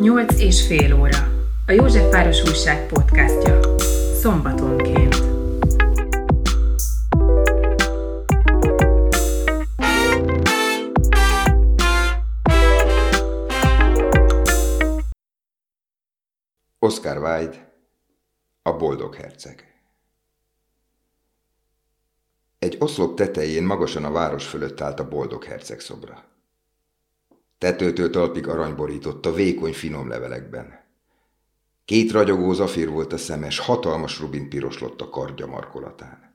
Nyolc 0.00 0.40
és 0.40 0.66
fél 0.66 0.94
óra. 0.94 1.18
A 1.66 1.72
Józsefváros 1.72 2.42
Újság 2.42 2.86
podcastja. 2.86 3.78
Szombatonként. 4.14 5.14
Oscar 16.78 17.16
Wilde, 17.16 17.72
a 18.62 18.72
boldog 18.72 19.14
herceg. 19.14 19.74
Egy 22.58 22.76
oszlop 22.78 23.16
tetején 23.16 23.62
magasan 23.62 24.04
a 24.04 24.10
város 24.10 24.46
fölött 24.46 24.80
állt 24.80 25.00
a 25.00 25.08
boldog 25.08 25.44
herceg 25.44 25.80
szobra. 25.80 26.29
Tetőtől 27.60 28.10
talpig 28.10 28.48
aranyborított 28.48 29.34
vékony 29.34 29.72
finom 29.72 30.08
levelekben. 30.08 30.84
Két 31.84 32.12
ragyogó 32.12 32.52
zafír 32.52 32.88
volt 32.88 33.12
a 33.12 33.16
szemes, 33.16 33.58
hatalmas 33.58 34.20
rubin 34.20 34.48
piroslott 34.48 35.00
a 35.00 35.08
kardja 35.08 35.46
markolatán. 35.46 36.34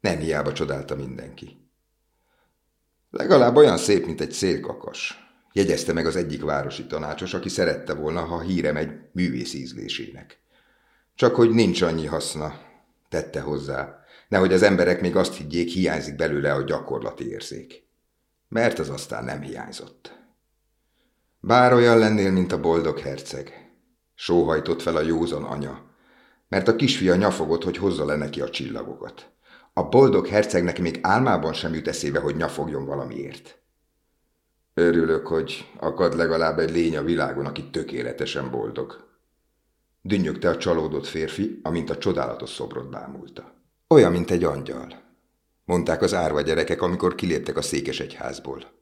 Nem 0.00 0.18
hiába 0.18 0.52
csodálta 0.52 0.94
mindenki. 0.94 1.70
Legalább 3.10 3.56
olyan 3.56 3.76
szép, 3.76 4.06
mint 4.06 4.20
egy 4.20 4.32
szélkakas, 4.32 5.18
jegyezte 5.52 5.92
meg 5.92 6.06
az 6.06 6.16
egyik 6.16 6.42
városi 6.42 6.86
tanácsos, 6.86 7.34
aki 7.34 7.48
szerette 7.48 7.94
volna, 7.94 8.20
ha 8.20 8.40
híre 8.40 8.72
megy 8.72 8.90
művész 9.12 9.54
ízlésének. 9.54 10.40
Csak 11.14 11.34
hogy 11.34 11.50
nincs 11.50 11.82
annyi 11.82 12.06
haszna, 12.06 12.60
tette 13.08 13.40
hozzá, 13.40 14.04
nehogy 14.28 14.52
az 14.52 14.62
emberek 14.62 15.00
még 15.00 15.16
azt 15.16 15.34
higgyék, 15.34 15.68
hiányzik 15.68 16.16
belőle 16.16 16.52
a 16.52 16.62
gyakorlati 16.62 17.28
érzék 17.28 17.90
mert 18.52 18.78
az 18.78 18.88
aztán 18.88 19.24
nem 19.24 19.40
hiányzott. 19.40 20.18
Bár 21.40 21.72
olyan 21.72 21.98
lennél, 21.98 22.32
mint 22.32 22.52
a 22.52 22.60
boldog 22.60 22.98
herceg, 22.98 23.72
sóhajtott 24.14 24.82
fel 24.82 24.96
a 24.96 25.00
józan 25.00 25.44
anya, 25.44 25.82
mert 26.48 26.68
a 26.68 26.76
kisfia 26.76 27.14
nyafogott, 27.14 27.64
hogy 27.64 27.76
hozza 27.76 28.04
le 28.04 28.16
neki 28.16 28.40
a 28.40 28.50
csillagokat. 28.50 29.30
A 29.72 29.82
boldog 29.82 30.26
hercegnek 30.26 30.80
még 30.80 30.98
álmában 31.02 31.52
sem 31.52 31.74
jut 31.74 31.88
eszébe, 31.88 32.18
hogy 32.18 32.36
nyafogjon 32.36 32.84
valamiért. 32.84 33.58
Örülök, 34.74 35.26
hogy 35.26 35.70
akad 35.78 36.16
legalább 36.16 36.58
egy 36.58 36.70
lény 36.70 36.96
a 36.96 37.02
világon, 37.02 37.46
aki 37.46 37.70
tökéletesen 37.70 38.50
boldog. 38.50 39.08
Dünnyögte 40.02 40.48
a 40.48 40.56
csalódott 40.56 41.06
férfi, 41.06 41.60
amint 41.62 41.90
a 41.90 41.98
csodálatos 41.98 42.50
szobrot 42.50 42.90
bámulta. 42.90 43.54
Olyan, 43.88 44.12
mint 44.12 44.30
egy 44.30 44.44
angyal 44.44 45.01
mondták 45.64 46.02
az 46.02 46.14
árva 46.14 46.40
gyerekek, 46.40 46.82
amikor 46.82 47.14
kiléptek 47.14 47.56
a 47.56 47.62
székes 47.62 48.00
egyházból. 48.00 48.80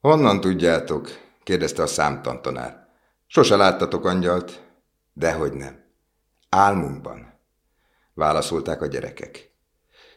Honnan 0.00 0.40
tudjátok? 0.40 1.08
kérdezte 1.42 1.82
a 1.82 1.86
számtantanár. 1.86 2.88
Sose 3.26 3.56
láttatok 3.56 4.04
angyalt? 4.04 4.62
Dehogy 5.12 5.52
nem. 5.52 5.84
Álmunkban, 6.48 7.40
válaszolták 8.14 8.82
a 8.82 8.86
gyerekek. 8.86 9.52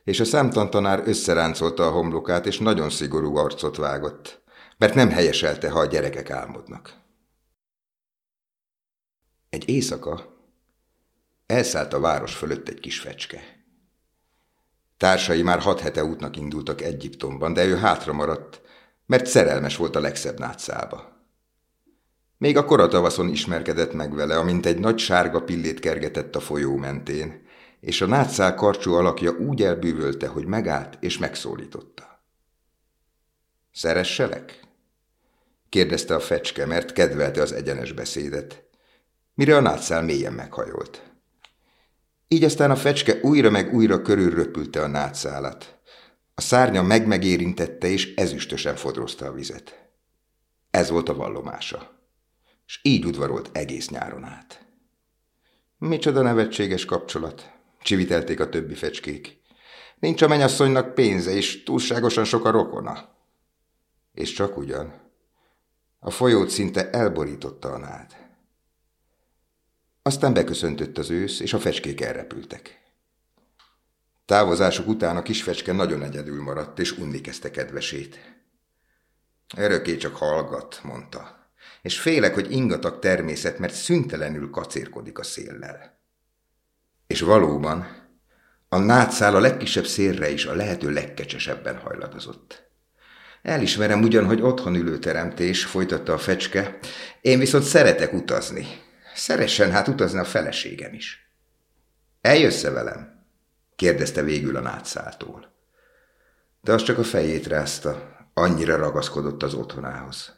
És 0.04 0.20
a 0.20 0.26
számtantanár 0.26 1.02
összeráncolta 1.06 1.88
a 1.88 1.92
homlokát, 1.92 2.46
és 2.46 2.60
nagyon 2.60 2.90
szigorú 2.90 3.36
arcot 3.36 3.76
vágott, 3.76 4.42
mert 4.78 4.94
nem 4.94 5.10
helyeselte, 5.10 5.70
ha 5.70 5.80
a 5.80 5.86
gyerekek 5.86 6.30
álmodnak. 6.30 6.94
Egy 9.50 9.70
éjszaka 9.70 10.38
elszállt 11.46 11.94
a 11.94 12.00
város 12.00 12.36
fölött 12.36 12.70
egy 12.70 12.80
kis 12.80 13.00
fecske. 13.00 13.57
Társai 14.98 15.42
már 15.42 15.60
hat 15.60 15.80
hete 15.80 16.04
útnak 16.04 16.38
indultak 16.38 16.82
Egyiptomban, 16.82 17.54
de 17.54 17.66
ő 17.66 17.76
hátra 17.76 18.14
maradt, 18.14 18.62
mert 19.06 19.26
szerelmes 19.26 19.76
volt 19.78 19.96
a 19.96 20.00
legszebb 20.00 20.40
nátszába. 20.40 21.16
Még 22.38 22.58
a 22.58 22.66
koratavaszon 22.66 23.30
ismerkedett 23.30 23.94
meg 23.94 24.16
vele, 24.16 24.38
amint 24.38 24.66
egy 24.66 24.80
nagy 24.80 24.98
sárga 24.98 25.42
pillét 25.42 25.80
kergetett 25.80 26.36
a 26.36 26.40
folyó 26.40 26.76
mentén, 26.76 27.46
és 27.80 28.02
a 28.02 28.06
nátszál 28.06 28.56
karcsú 28.56 28.94
alakja 28.94 29.32
úgy 29.32 29.64
elbűvölte, 29.64 30.28
hogy 30.28 30.46
megállt 30.46 30.98
és 31.00 31.18
megszólította. 31.18 32.24
Szeresselek? 33.72 34.60
kérdezte 35.70 36.16
a 36.16 36.20
fecske, 36.20 36.66
mert 36.66 36.94
kedvelte 36.94 37.42
az 37.42 37.52
egyenes 37.52 37.92
beszédet. 37.92 38.64
Mire 39.34 39.56
a 39.56 39.62
nátszál 39.62 40.04
mélyen 40.04 40.34
meghajolt. 40.34 41.07
Így 42.28 42.44
aztán 42.44 42.72
a 42.72 42.76
fecske 42.76 43.20
újra 43.22 43.50
meg 43.50 43.74
újra 43.74 44.02
körülröpülte 44.02 44.82
a 44.82 44.88
nátszálat. 44.88 45.80
A 46.36 46.42
szárnya 46.42 46.82
meg-megérintette, 46.82 47.88
és 47.88 48.16
ezüstösen 48.16 48.76
fodrozta 48.76 49.26
a 49.26 49.32
vizet. 49.32 49.90
Ez 50.70 50.90
volt 50.90 51.10
a 51.10 51.16
vallomása. 51.16 51.96
És 52.66 52.80
így 52.84 53.06
udvarolt 53.06 53.50
egész 53.54 53.90
nyáron 53.90 54.24
át. 54.24 54.66
Micsoda 55.78 56.22
nevetséges 56.22 56.86
kapcsolat, 56.86 57.52
csivitelték 57.82 58.40
a 58.40 58.50
többi 58.50 58.74
fecskék. 58.74 59.42
Nincs 60.00 60.22
a 60.22 60.28
menyasszonynak 60.28 60.94
pénze, 60.94 61.32
és 61.32 61.64
túlságosan 61.64 62.24
sok 62.24 62.46
a 62.46 62.52
rokona. 62.52 63.10
És 64.14 64.32
csak 64.32 64.58
ugyan. 64.58 64.94
A 66.00 66.10
folyót 66.10 66.50
szinte 66.50 66.90
elborította 66.90 67.74
a 67.74 67.78
nád. 67.78 68.27
Aztán 70.08 70.34
beköszöntött 70.34 70.98
az 70.98 71.10
ősz, 71.10 71.40
és 71.40 71.54
a 71.54 71.60
fecskék 71.60 72.02
elrepültek. 72.02 72.82
Távozásuk 74.26 74.88
után 74.88 75.18
a 75.18 75.22
kis 75.22 75.44
fecske 75.44 75.74
nagyon 75.74 76.04
egyedül 76.04 76.44
maradt, 76.44 76.80
és 76.80 76.98
unni 76.98 77.22
kezdte 77.22 77.52
kedvesét. 77.52 78.20
Örökké 79.58 79.98
csak 79.98 80.16
hallgat, 80.16 80.80
mondta, 80.84 81.50
és 81.82 82.00
félek, 82.00 82.34
hogy 82.34 82.52
ingatag 82.52 83.00
természet, 83.00 83.60
mert 83.60 83.74
szüntelenül 83.74 84.50
kacérkodik 84.50 85.20
a 85.20 85.24
széllel. 85.24 86.00
És 87.08 87.22
valóban, 87.22 87.88
a 88.70 88.78
nátszál 88.78 89.36
a 89.36 89.40
legkisebb 89.40 89.86
szélre 89.86 90.30
is 90.30 90.46
a 90.46 90.56
lehető 90.56 90.90
legkecsesebben 90.90 91.78
hajladozott. 91.78 92.70
Elismerem 93.42 94.02
ugyan, 94.02 94.26
hogy 94.26 94.42
otthon 94.42 94.76
ülő 94.76 95.00
teremtés, 95.00 95.66
folytatta 95.66 96.14
a 96.14 96.18
fecske, 96.18 96.80
én 97.22 97.40
viszont 97.40 97.64
szeretek 97.64 98.14
utazni, 98.14 98.86
Szeressen 99.18 99.72
hát 99.72 99.88
utazni 99.88 100.20
a 100.20 100.24
feleségem 100.24 100.94
is. 100.94 101.32
Eljössze 102.22 102.70
velem? 102.70 103.26
kérdezte 103.76 104.22
végül 104.22 104.56
a 104.56 104.60
nátszáltól. 104.60 105.54
De 106.62 106.74
az 106.74 106.84
csak 106.84 106.98
a 106.98 107.04
fejét 107.04 107.48
rázta, 107.48 108.18
annyira 108.34 108.76
ragaszkodott 108.76 109.44
az 109.44 109.54
otthonához. 109.54 110.36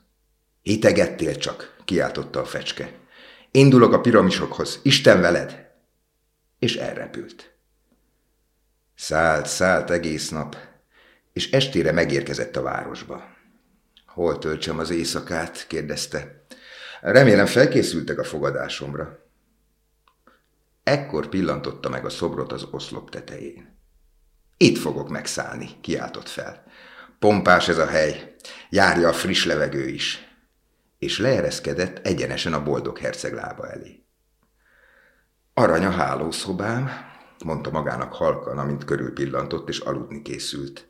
Hitegettél 0.62 1.36
csak, 1.36 1.76
kiáltotta 1.86 2.40
a 2.40 2.46
fecske. 2.46 2.94
Indulok 3.52 3.94
a 3.94 4.02
piramisokhoz, 4.02 4.80
Isten 4.84 5.22
veled! 5.22 5.72
És 6.60 6.76
elrepült. 6.76 7.54
Szállt, 8.96 9.46
szállt 9.46 9.90
egész 9.90 10.30
nap, 10.30 10.58
és 11.34 11.52
estére 11.52 11.92
megérkezett 11.92 12.56
a 12.56 12.62
városba. 12.62 13.24
Hol 14.06 14.38
töltsem 14.38 14.80
az 14.80 14.90
éjszakát? 14.90 15.68
kérdezte. 15.68 16.39
Remélem 17.02 17.46
felkészültek 17.46 18.20
a 18.20 18.24
fogadásomra. 18.24 19.28
Ekkor 20.84 21.28
pillantotta 21.28 21.90
meg 21.90 22.06
a 22.06 22.10
szobrot 22.10 22.52
az 22.52 22.68
oszlop 22.72 23.10
tetején. 23.10 23.78
Itt 24.58 24.78
fogok 24.78 25.10
megszállni, 25.10 25.70
kiáltott 25.82 26.28
fel. 26.28 26.64
Pompás 27.20 27.68
ez 27.68 27.78
a 27.78 27.86
hely, 27.86 28.36
járja 28.70 29.08
a 29.08 29.14
friss 29.14 29.46
levegő 29.46 29.88
is. 29.88 30.28
És 30.98 31.20
leereszkedett 31.20 32.06
egyenesen 32.06 32.54
a 32.54 32.64
boldog 32.64 32.98
herceg 32.98 33.34
lába 33.34 33.70
elé. 33.70 34.04
Arany 35.54 35.86
a 35.86 35.92
hálószobám, 35.92 36.90
mondta 37.46 37.72
magának 37.72 38.14
halkan, 38.14 38.58
amint 38.58 38.84
körül 38.84 39.14
pillantott 39.14 39.70
és 39.70 39.80
aludni 39.80 40.22
készült. 40.22 40.88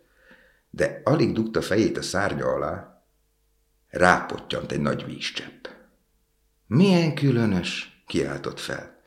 De 0.70 1.02
alig 1.04 1.34
dugta 1.34 1.62
fejét 1.62 1.98
a 1.98 2.02
szárnya 2.02 2.46
alá, 2.46 3.04
rápottyant 3.90 4.72
egy 4.72 4.82
nagy 4.82 5.06
vízcsepp. 5.06 5.66
Milyen 6.70 7.16
különös, 7.16 8.02
kiáltott 8.08 8.60
fel. 8.60 9.02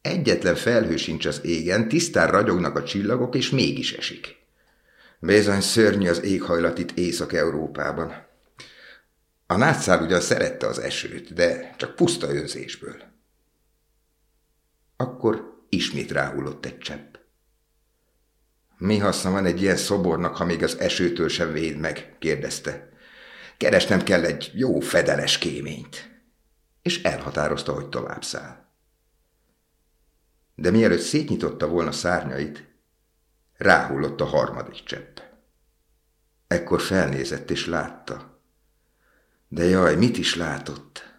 Egyetlen 0.00 0.54
felhő 0.54 0.96
sincs 0.96 1.26
az 1.26 1.44
égen, 1.44 1.88
tisztán 1.88 2.30
ragyognak 2.30 2.76
a 2.76 2.82
csillagok, 2.82 3.34
és 3.34 3.50
mégis 3.50 3.92
esik. 3.92 4.36
Bizony 5.18 5.60
szörnyű 5.60 6.08
az 6.08 6.22
éghajlat 6.22 6.78
itt 6.78 6.90
Észak-Európában. 6.90 8.26
A 9.46 9.56
nátszár 9.56 10.00
ugyan 10.00 10.20
szerette 10.20 10.66
az 10.66 10.78
esőt, 10.78 11.34
de 11.34 11.74
csak 11.76 11.94
puszta 11.94 12.34
önzésből. 12.34 12.96
Akkor 14.96 15.64
ismét 15.68 16.12
ráhullott 16.12 16.66
egy 16.66 16.78
csepp. 16.78 17.14
Mi 18.78 18.98
haszna 18.98 19.30
van 19.30 19.44
egy 19.44 19.62
ilyen 19.62 19.76
szobornak, 19.76 20.36
ha 20.36 20.44
még 20.44 20.62
az 20.62 20.78
esőtől 20.78 21.28
sem 21.28 21.52
véd 21.52 21.76
meg? 21.76 22.16
kérdezte. 22.18 22.88
Keresnem 23.56 24.02
kell 24.02 24.24
egy 24.24 24.50
jó 24.54 24.80
fedeles 24.80 25.38
kéményt 25.38 26.15
és 26.86 27.02
elhatározta, 27.02 27.72
hogy 27.72 27.88
tovább 27.88 28.24
száll. 28.24 28.64
De 30.54 30.70
mielőtt 30.70 31.00
szétnyitotta 31.00 31.68
volna 31.68 31.92
szárnyait, 31.92 32.64
ráhullott 33.56 34.20
a 34.20 34.24
harmadik 34.24 34.82
csepp. 34.84 35.18
Ekkor 36.46 36.80
felnézett 36.80 37.50
és 37.50 37.66
látta. 37.66 38.40
De 39.48 39.64
jaj, 39.64 39.96
mit 39.96 40.16
is 40.16 40.34
látott? 40.34 41.14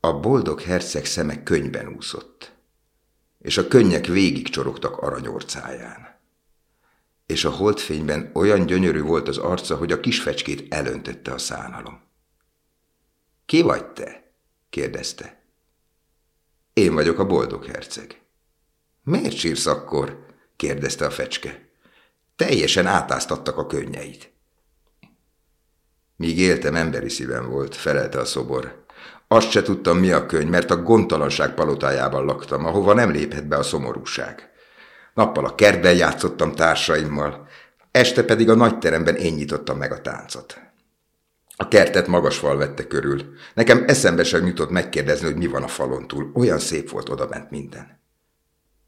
A 0.00 0.20
boldog 0.20 0.60
herceg 0.60 1.04
szeme 1.04 1.42
könyben 1.42 1.86
úszott, 1.86 2.52
és 3.38 3.58
a 3.58 3.68
könnyek 3.68 4.06
végig 4.06 4.48
csorogtak 4.48 4.96
aranyorcáján. 4.96 6.20
És 7.26 7.44
a 7.44 7.50
holdfényben 7.50 8.30
olyan 8.34 8.66
gyönyörű 8.66 9.00
volt 9.00 9.28
az 9.28 9.38
arca, 9.38 9.76
hogy 9.76 9.92
a 9.92 10.00
kisfecskét 10.00 10.74
elöntötte 10.74 11.32
a 11.32 11.38
szánalom. 11.38 12.10
Ki 13.52 13.62
vagy 13.62 13.86
te? 13.86 14.32
kérdezte. 14.70 15.42
Én 16.72 16.94
vagyok 16.94 17.18
a 17.18 17.26
boldog 17.26 17.64
herceg. 17.64 18.20
Miért 19.02 19.36
sírsz 19.36 19.66
akkor? 19.66 20.26
kérdezte 20.56 21.06
a 21.06 21.10
fecske. 21.10 21.68
Teljesen 22.36 22.86
átáztattak 22.86 23.56
a 23.58 23.66
könnyeit. 23.66 24.32
Míg 26.16 26.38
éltem, 26.38 26.74
emberi 26.74 27.08
szívem 27.08 27.48
volt, 27.48 27.74
felelte 27.74 28.18
a 28.18 28.24
szobor. 28.24 28.84
Azt 29.28 29.50
se 29.50 29.62
tudtam, 29.62 29.98
mi 29.98 30.10
a 30.10 30.26
könyv, 30.26 30.48
mert 30.48 30.70
a 30.70 30.82
gondtalanság 30.82 31.54
palotájában 31.54 32.24
laktam, 32.24 32.66
ahova 32.66 32.94
nem 32.94 33.10
léphet 33.10 33.48
be 33.48 33.56
a 33.56 33.62
szomorúság. 33.62 34.50
Nappal 35.14 35.44
a 35.44 35.54
kertben 35.54 35.96
játszottam 35.96 36.54
társaimmal, 36.54 37.48
este 37.90 38.24
pedig 38.24 38.50
a 38.50 38.54
nagyteremben 38.54 39.16
én 39.16 39.34
nyitottam 39.34 39.78
meg 39.78 39.92
a 39.92 40.00
táncot. 40.00 40.71
A 41.62 41.68
kertet 41.68 42.06
magas 42.06 42.38
fal 42.38 42.56
vette 42.56 42.86
körül. 42.86 43.22
Nekem 43.54 43.84
eszembe 43.86 44.24
sem 44.24 44.46
jutott 44.46 44.70
megkérdezni, 44.70 45.26
hogy 45.26 45.36
mi 45.36 45.46
van 45.46 45.62
a 45.62 45.68
falon 45.68 46.06
túl. 46.06 46.30
Olyan 46.34 46.58
szép 46.58 46.90
volt 46.90 47.08
odabent 47.08 47.50
minden. 47.50 48.00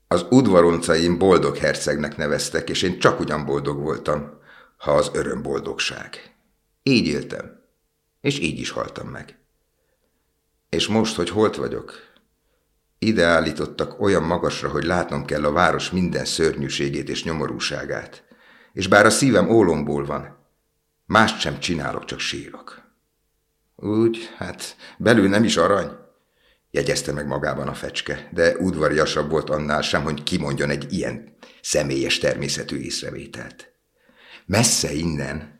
Az 0.09 0.27
udvaroncaim 0.31 1.19
boldog 1.19 1.57
hercegnek 1.57 2.17
neveztek, 2.17 2.71
és 2.71 2.83
én 2.83 2.99
csak 2.99 3.21
ugyan 3.21 3.45
boldog 3.45 3.79
voltam, 3.79 4.41
ha 4.77 4.93
az 4.93 5.11
öröm 5.13 5.43
boldogság. 5.43 6.35
Így 6.83 7.07
éltem, 7.07 7.61
és 8.21 8.39
így 8.39 8.59
is 8.59 8.71
haltam 8.71 9.09
meg. 9.09 9.39
És 10.69 10.87
most, 10.87 11.17
hogy 11.17 11.29
holt 11.29 11.57
vagyok, 11.57 11.93
ide 12.99 13.25
állítottak 13.25 14.01
olyan 14.01 14.23
magasra, 14.23 14.69
hogy 14.69 14.85
látnom 14.85 15.25
kell 15.25 15.45
a 15.45 15.53
város 15.53 15.91
minden 15.91 16.25
szörnyűségét 16.25 17.09
és 17.09 17.25
nyomorúságát. 17.25 18.25
És 18.73 18.89
bár 18.89 19.07
a 19.07 19.11
szívem 19.11 19.51
ólomból 19.51 20.05
van, 20.05 20.43
mást 21.07 21.41
sem 21.41 21.61
csinálok, 21.61 22.05
csak 22.05 22.19
sírok. 22.19 22.83
Úgy, 23.77 24.31
hát 24.37 24.77
belül 24.99 25.29
nem 25.29 25.45
is 25.45 25.57
arany, 25.57 25.91
jegyezte 26.71 27.13
meg 27.13 27.27
magában 27.27 27.69
a 27.69 27.75
fecske, 27.75 28.29
de 28.33 28.57
udvariasabb 28.57 29.31
volt 29.31 29.51
annál 29.51 29.83
sem, 29.83 30.03
hogy 30.03 30.23
kimondjon 30.23 30.71
egy 30.71 30.93
ilyen 30.93 31.37
személyes 31.63 32.19
természetű 32.19 32.77
észrevételt. 32.77 33.73
Messze 34.47 34.93
innen, 34.93 35.57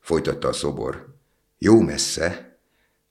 folytatta 0.00 0.48
a 0.48 0.52
szobor, 0.52 1.14
jó 1.58 1.80
messze, 1.80 2.58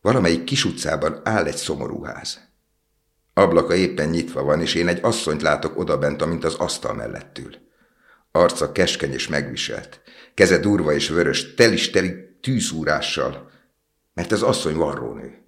valamelyik 0.01 0.43
kis 0.43 0.65
utcában 0.65 1.21
áll 1.23 1.45
egy 1.45 1.55
szomorú 1.55 2.03
ház. 2.03 2.39
Ablaka 3.33 3.75
éppen 3.75 4.09
nyitva 4.09 4.43
van, 4.43 4.61
és 4.61 4.73
én 4.73 4.87
egy 4.87 4.99
asszonyt 5.03 5.41
látok 5.41 5.77
odabent, 5.77 6.21
amint 6.21 6.43
az 6.43 6.53
asztal 6.53 6.93
mellett 6.93 7.37
ül. 7.37 7.64
Arca 8.35 8.71
keskeny 8.71 9.13
és 9.13 9.27
megviselt, 9.27 10.01
keze 10.33 10.57
durva 10.57 10.93
és 10.93 11.09
vörös, 11.09 11.53
telis-teli 11.53 12.37
tűszúrással, 12.41 13.51
mert 14.13 14.31
az 14.31 14.41
asszony 14.41 14.75
varrónő. 14.75 15.43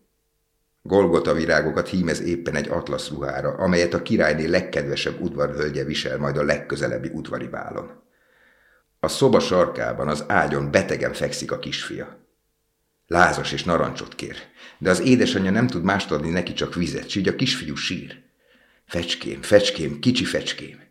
Golgota 0.81 1.33
virágokat 1.33 1.87
hímez 1.89 2.21
éppen 2.21 2.55
egy 2.55 2.69
atlasz 2.69 3.09
ruhára, 3.09 3.49
amelyet 3.49 3.93
a 3.93 4.01
királyné 4.01 4.45
legkedvesebb 4.45 5.21
udvarhölgye 5.21 5.83
visel 5.83 6.17
majd 6.17 6.37
a 6.37 6.43
legközelebbi 6.43 7.09
udvari 7.13 7.47
bálon. 7.47 8.03
A 8.99 9.07
szoba 9.07 9.39
sarkában 9.39 10.07
az 10.07 10.23
ágyon 10.27 10.71
betegen 10.71 11.13
fekszik 11.13 11.51
a 11.51 11.59
kisfia. 11.59 12.27
Lázas 13.07 13.51
és 13.51 13.63
narancsot 13.63 14.15
kér, 14.15 14.35
de 14.77 14.89
az 14.89 14.99
édesanyja 14.99 15.51
nem 15.51 15.67
tud 15.67 15.83
mást 15.83 16.11
adni 16.11 16.29
neki 16.29 16.53
csak 16.53 16.75
vizet, 16.75 17.09
s 17.09 17.15
így 17.15 17.27
a 17.27 17.35
kisfiú 17.35 17.75
sír. 17.75 18.23
Fecském, 18.85 19.41
fecském, 19.41 19.99
kicsi 19.99 20.25
fecském. 20.25 20.86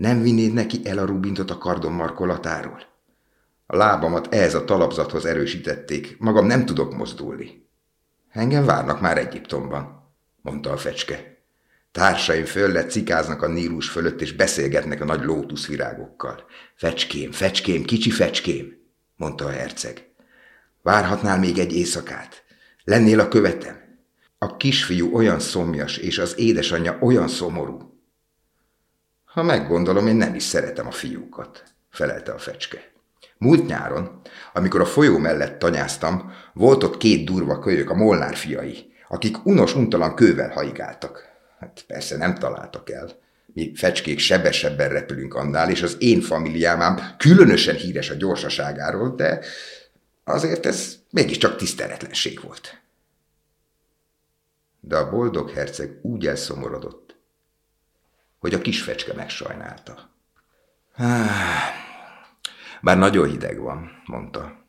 Nem 0.00 0.22
vinnéd 0.22 0.52
neki 0.52 0.80
el 0.84 0.98
a 0.98 1.04
rubintot 1.04 1.50
a 1.50 1.58
kardom 1.58 1.92
markolatáról? 1.92 2.82
A 3.66 3.76
lábamat 3.76 4.34
ehhez 4.34 4.54
a 4.54 4.64
talapzathoz 4.64 5.24
erősítették, 5.24 6.16
magam 6.18 6.46
nem 6.46 6.64
tudok 6.64 6.96
mozdulni. 6.96 7.68
Engem 8.30 8.64
várnak 8.64 9.00
már 9.00 9.18
Egyiptomban, 9.18 10.12
mondta 10.42 10.70
a 10.70 10.76
fecske. 10.76 11.42
Társaim 11.92 12.44
föllett 12.44 12.90
cikáznak 12.90 13.42
a 13.42 13.48
Nílus 13.48 13.88
fölött, 13.88 14.20
és 14.20 14.32
beszélgetnek 14.32 15.00
a 15.00 15.04
nagy 15.04 15.24
lótuszvirágokkal. 15.24 16.44
Fecském, 16.74 17.32
fecském, 17.32 17.84
kicsi 17.84 18.10
fecském, 18.10 18.66
mondta 19.16 19.44
a 19.44 19.50
herceg. 19.50 20.08
Várhatnál 20.82 21.38
még 21.38 21.58
egy 21.58 21.76
éjszakát? 21.76 22.44
Lennél 22.84 23.20
a 23.20 23.28
követem? 23.28 23.76
A 24.38 24.56
kisfiú 24.56 25.14
olyan 25.14 25.40
szomjas, 25.40 25.96
és 25.96 26.18
az 26.18 26.38
édesanyja 26.38 26.98
olyan 27.00 27.28
szomorú. 27.28 27.89
Ha 29.32 29.42
meggondolom, 29.42 30.06
én 30.06 30.16
nem 30.16 30.34
is 30.34 30.42
szeretem 30.42 30.86
a 30.86 30.90
fiúkat, 30.90 31.62
felelte 31.90 32.32
a 32.32 32.38
fecske. 32.38 32.92
Múlt 33.38 33.66
nyáron, 33.66 34.20
amikor 34.52 34.80
a 34.80 34.86
folyó 34.86 35.18
mellett 35.18 35.58
tanyáztam, 35.58 36.32
volt 36.52 36.82
ott 36.82 36.96
két 36.96 37.24
durva 37.24 37.58
kölyök, 37.58 37.90
a 37.90 37.94
Molnár 37.94 38.36
fiai, 38.36 38.92
akik 39.08 39.46
unos-untalan 39.46 40.14
kővel 40.14 40.50
haigáltak. 40.50 41.28
Hát 41.58 41.84
persze 41.86 42.16
nem 42.16 42.34
találtak 42.34 42.90
el. 42.90 43.10
Mi 43.46 43.72
fecskék 43.74 44.18
sebesebben 44.18 44.88
repülünk 44.88 45.34
annál, 45.34 45.70
és 45.70 45.82
az 45.82 45.96
én 45.98 46.20
familiám 46.20 47.00
különösen 47.18 47.74
híres 47.74 48.10
a 48.10 48.14
gyorsaságáról, 48.14 49.14
de 49.14 49.40
azért 50.24 50.66
ez 50.66 50.96
mégiscsak 51.10 51.56
tiszteletlenség 51.56 52.40
volt. 52.42 52.80
De 54.80 54.96
a 54.96 55.10
boldog 55.10 55.50
herceg 55.50 55.98
úgy 56.02 56.26
elszomorodott, 56.26 57.09
hogy 58.40 58.54
a 58.54 58.60
kis 58.60 58.82
fecske 58.82 59.12
megsajnálta. 59.12 60.10
Bár 62.80 62.98
nagyon 62.98 63.28
hideg 63.28 63.58
van, 63.60 64.02
mondta. 64.04 64.64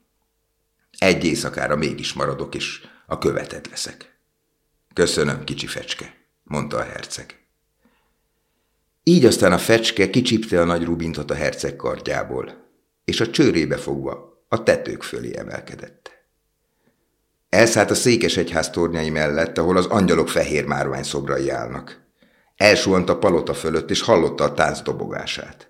Egy 0.98 1.26
éjszakára 1.26 1.76
mégis 1.76 2.14
maradok, 2.14 2.56
és 2.56 2.88
a 3.06 3.18
követet 3.18 3.68
leszek. 3.68 4.16
Köszönöm, 4.94 5.44
kicsi 5.44 5.68
fecske, 5.68 6.14
mondta 6.44 6.78
a 6.78 6.84
herceg. 6.84 7.40
Így 9.04 9.26
aztán 9.26 9.52
a 9.52 9.58
fecske 9.58 10.10
kicsipte 10.10 10.62
a 10.62 10.66
nagy 10.66 10.84
rubintot 10.84 11.32
a 11.32 11.36
herceg 11.36 11.76
kardjából, 11.76 12.70
és 13.06 13.20
a 13.20 13.30
csőrébe 13.30 13.78
fogva 13.78 14.44
a 14.50 14.64
tetők 14.64 15.04
fölé 15.04 15.38
emelkedett. 15.38 16.12
Elszállt 17.50 17.92
a 17.92 17.96
székes 17.96 18.38
egyház 18.38 18.70
tornyai 18.70 19.10
mellett, 19.10 19.58
ahol 19.58 19.78
az 19.78 19.86
angyalok 19.86 20.30
fehér 20.30 20.66
márvány 20.66 21.04
szobrai 21.04 21.50
állnak. 21.50 22.01
Elsuhant 22.62 23.10
a 23.10 23.18
palota 23.18 23.54
fölött, 23.54 23.90
és 23.90 24.02
hallotta 24.02 24.44
a 24.44 24.54
tánc 24.54 24.82
dobogását. 24.82 25.70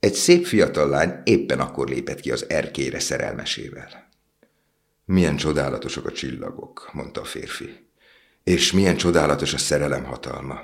Egy 0.00 0.14
szép 0.14 0.46
fiatal 0.46 0.88
lány 0.88 1.20
éppen 1.24 1.60
akkor 1.60 1.88
lépett 1.88 2.20
ki 2.20 2.30
az 2.30 2.44
erkére 2.48 2.98
szerelmesével. 2.98 4.08
Milyen 5.04 5.36
csodálatosak 5.36 6.06
a 6.06 6.12
csillagok, 6.12 6.90
mondta 6.92 7.20
a 7.20 7.24
férfi. 7.24 7.86
És 8.44 8.72
milyen 8.72 8.96
csodálatos 8.96 9.54
a 9.54 9.58
szerelem 9.58 10.04
hatalma. 10.04 10.60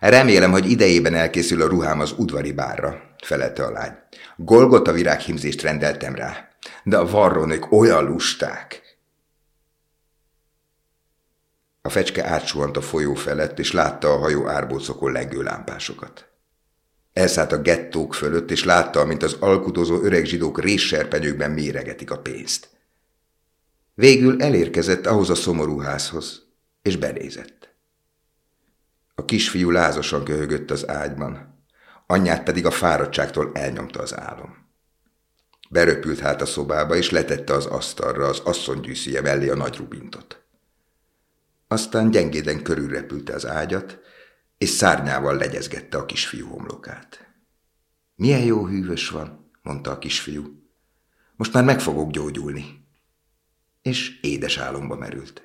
Remélem, 0.00 0.50
hogy 0.50 0.70
idejében 0.70 1.14
elkészül 1.14 1.62
a 1.62 1.66
ruhám 1.68 2.00
az 2.00 2.14
udvari 2.16 2.52
bárra, 2.52 3.02
felelte 3.22 3.64
a 3.64 3.70
lány. 3.70 3.92
Golgota 4.36 4.92
virághimzést 4.92 5.62
rendeltem 5.62 6.14
rá, 6.14 6.48
de 6.84 6.96
a 6.98 7.06
varrónők 7.06 7.72
olyan 7.72 8.04
lusták. 8.04 8.81
A 11.82 11.88
fecske 11.88 12.24
átsuhant 12.24 12.76
a 12.76 12.80
folyó 12.80 13.14
felett, 13.14 13.58
és 13.58 13.72
látta 13.72 14.12
a 14.12 14.18
hajó 14.18 14.48
árbócokon 14.48 15.12
lengő 15.12 15.42
lámpásokat. 15.42 16.26
Elszállt 17.12 17.52
a 17.52 17.60
gettók 17.60 18.14
fölött, 18.14 18.50
és 18.50 18.64
látta, 18.64 19.04
mint 19.04 19.22
az 19.22 19.36
alkudozó 19.40 20.02
öreg 20.02 20.24
zsidók 20.24 20.60
résserpenyőkben 20.60 21.50
méregetik 21.50 22.10
a 22.10 22.18
pénzt. 22.18 22.70
Végül 23.94 24.42
elérkezett 24.42 25.06
ahhoz 25.06 25.30
a 25.30 25.34
szomorú 25.34 25.78
házhoz, 25.78 26.42
és 26.82 26.96
benézett. 26.96 27.74
A 29.14 29.24
kisfiú 29.24 29.70
lázasan 29.70 30.24
köhögött 30.24 30.70
az 30.70 30.88
ágyban, 30.88 31.64
anyját 32.06 32.42
pedig 32.42 32.66
a 32.66 32.70
fáradtságtól 32.70 33.50
elnyomta 33.54 34.00
az 34.00 34.16
álom. 34.16 34.70
Beröpült 35.70 36.18
hát 36.18 36.42
a 36.42 36.46
szobába, 36.46 36.96
és 36.96 37.10
letette 37.10 37.52
az 37.52 37.66
asztalra 37.66 38.26
az 38.26 38.38
asszonygyűszíje 38.38 39.20
mellé 39.20 39.48
a 39.48 39.56
nagy 39.56 39.76
rubintot. 39.76 40.41
Aztán 41.72 42.10
gyengéden 42.10 42.62
körülrepülte 42.62 43.34
az 43.34 43.46
ágyat, 43.46 43.98
és 44.58 44.68
szárnyával 44.68 45.36
legyezgette 45.36 45.98
a 45.98 46.06
kisfiú 46.06 46.48
homlokát. 46.48 47.34
Milyen 48.14 48.44
jó 48.44 48.66
hűvös 48.66 49.08
van, 49.08 49.50
mondta 49.62 49.90
a 49.90 49.98
kisfiú. 49.98 50.70
Most 51.36 51.52
már 51.52 51.64
meg 51.64 51.80
fogok 51.80 52.10
gyógyulni. 52.10 52.88
És 53.82 54.20
édes 54.20 54.56
álomba 54.56 54.96
merült. 54.96 55.42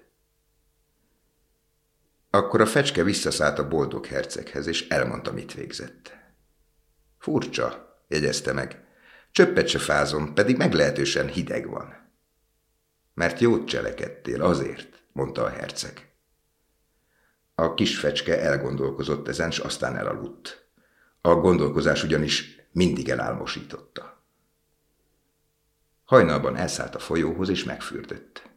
Akkor 2.29 2.61
a 2.61 2.65
fecske 2.65 3.03
visszaszállt 3.03 3.59
a 3.59 3.67
boldog 3.67 4.05
herceghez, 4.05 4.67
és 4.67 4.87
elmondta, 4.87 5.31
mit 5.33 5.53
végzett. 5.53 6.15
Furcsa, 7.17 7.99
jegyezte 8.07 8.53
meg. 8.53 8.83
Csöppet 9.31 9.67
se 9.67 9.79
fázom, 9.79 10.33
pedig 10.33 10.57
meglehetősen 10.57 11.27
hideg 11.27 11.69
van. 11.69 12.11
Mert 13.13 13.39
jót 13.39 13.67
cselekedtél, 13.67 14.41
azért, 14.41 15.03
mondta 15.11 15.43
a 15.43 15.49
herceg. 15.49 16.07
A 17.59 17.73
kis 17.73 17.99
fecske 17.99 18.41
elgondolkozott 18.41 19.27
ezen, 19.27 19.51
s 19.51 19.59
aztán 19.59 19.97
elaludt. 19.97 20.69
A 21.21 21.35
gondolkozás 21.35 22.03
ugyanis 22.03 22.67
mindig 22.71 23.09
elálmosította. 23.09 24.23
Hajnalban 26.05 26.55
elszállt 26.55 26.95
a 26.95 26.99
folyóhoz, 26.99 27.49
és 27.49 27.63
megfürdött. 27.63 28.49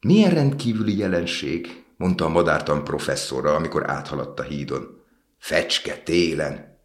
Milyen 0.00 0.30
rendkívüli 0.30 0.98
jelenség, 0.98 1.84
mondta 1.96 2.24
a 2.24 2.28
madártan 2.28 2.84
professzorra, 2.84 3.54
amikor 3.54 3.90
áthaladt 3.90 4.40
a 4.40 4.42
hídon. 4.42 5.02
Fecske 5.38 5.96
télen! 5.96 6.78